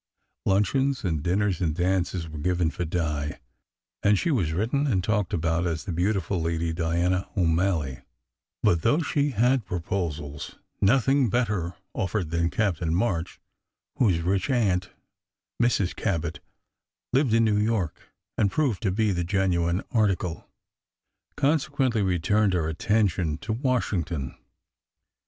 Luncheons 0.47 1.03
and 1.03 1.21
dinners 1.21 1.61
and 1.61 1.75
dances 1.75 2.27
were 2.27 2.39
given 2.39 2.71
for 2.71 2.85
Di, 2.85 3.39
and 4.01 4.17
she 4.17 4.31
was 4.31 4.51
writ 4.51 4.71
ten 4.71 4.87
and 4.87 5.03
talked 5.03 5.31
about 5.31 5.67
as 5.67 5.83
the 5.83 5.91
"Beautiful 5.91 6.41
Lady 6.41 6.73
Diana 6.73 7.29
O 7.35 7.45
Malley"; 7.45 8.01
but, 8.63 8.81
though 8.81 9.03
she 9.03 9.29
had 9.29 9.63
proposals, 9.63 10.55
nothing 10.81 11.29
better 11.29 11.75
offered 11.93 12.31
than 12.31 12.49
Captain 12.49 12.95
March, 12.95 13.39
whose 13.97 14.21
rich 14.21 14.49
aunt, 14.49 14.89
Mrs. 15.61 15.95
Cabot, 15.95 16.39
lived 17.13 17.35
in 17.35 17.45
New 17.45 17.59
York, 17.59 18.09
and 18.39 18.49
proved 18.49 18.81
to 18.81 18.89
be 18.89 19.11
the 19.11 19.23
genuine 19.23 19.83
article. 19.91 20.49
Consequently, 21.35 22.01
we 22.01 22.17
turned 22.17 22.55
our 22.55 22.67
attention 22.67 23.37
to 23.37 23.53
Washington. 23.53 24.35